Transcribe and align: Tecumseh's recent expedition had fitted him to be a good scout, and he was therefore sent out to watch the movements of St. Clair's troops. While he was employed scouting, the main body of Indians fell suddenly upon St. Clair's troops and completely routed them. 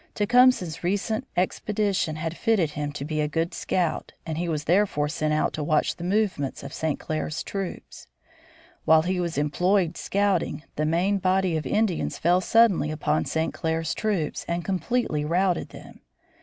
Tecumseh's 0.15 0.83
recent 0.83 1.27
expedition 1.37 2.15
had 2.15 2.35
fitted 2.35 2.71
him 2.71 2.91
to 2.93 3.05
be 3.05 3.21
a 3.21 3.27
good 3.27 3.53
scout, 3.53 4.13
and 4.25 4.39
he 4.39 4.49
was 4.49 4.63
therefore 4.63 5.07
sent 5.07 5.31
out 5.31 5.53
to 5.53 5.63
watch 5.63 5.95
the 5.95 6.03
movements 6.03 6.63
of 6.63 6.73
St. 6.73 6.99
Clair's 6.99 7.43
troops. 7.43 8.07
While 8.83 9.03
he 9.03 9.19
was 9.19 9.37
employed 9.37 9.97
scouting, 9.97 10.63
the 10.75 10.85
main 10.87 11.19
body 11.19 11.55
of 11.55 11.67
Indians 11.67 12.17
fell 12.17 12.41
suddenly 12.41 12.89
upon 12.89 13.25
St. 13.25 13.53
Clair's 13.53 13.93
troops 13.93 14.43
and 14.47 14.65
completely 14.65 15.23
routed 15.23 15.69
them. 15.69 15.99